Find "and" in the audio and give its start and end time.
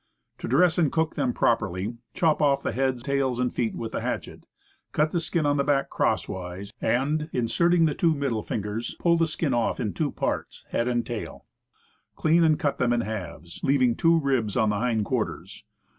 0.79-0.91, 3.39-3.53, 6.81-7.29, 10.87-11.05, 12.43-12.57